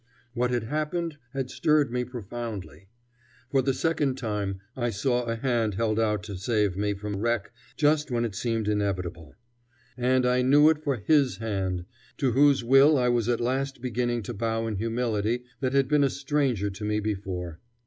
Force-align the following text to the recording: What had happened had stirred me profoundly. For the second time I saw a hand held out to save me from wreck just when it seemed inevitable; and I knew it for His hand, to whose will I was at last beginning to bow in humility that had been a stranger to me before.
What 0.33 0.49
had 0.49 0.63
happened 0.63 1.17
had 1.31 1.51
stirred 1.51 1.91
me 1.91 2.03
profoundly. 2.05 2.87
For 3.51 3.61
the 3.61 3.75
second 3.75 4.17
time 4.17 4.59
I 4.75 4.89
saw 4.89 5.25
a 5.25 5.35
hand 5.35 5.75
held 5.75 5.99
out 5.99 6.23
to 6.23 6.37
save 6.37 6.75
me 6.75 6.95
from 6.95 7.17
wreck 7.17 7.51
just 7.77 8.09
when 8.09 8.25
it 8.25 8.33
seemed 8.33 8.67
inevitable; 8.67 9.35
and 9.95 10.25
I 10.25 10.41
knew 10.41 10.69
it 10.69 10.83
for 10.83 10.95
His 10.95 11.37
hand, 11.37 11.85
to 12.17 12.31
whose 12.31 12.63
will 12.63 12.97
I 12.97 13.09
was 13.09 13.29
at 13.29 13.39
last 13.39 13.79
beginning 13.79 14.23
to 14.23 14.33
bow 14.33 14.65
in 14.65 14.77
humility 14.77 15.43
that 15.59 15.73
had 15.73 15.87
been 15.87 16.03
a 16.03 16.09
stranger 16.09 16.71
to 16.71 16.83
me 16.83 16.99
before. 16.99 17.59